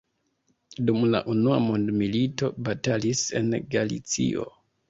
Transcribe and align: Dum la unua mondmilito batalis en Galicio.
Dum 0.87 1.03
la 1.15 1.21
unua 1.33 1.59
mondmilito 1.67 2.51
batalis 2.71 3.23
en 3.41 3.55
Galicio. 3.77 4.53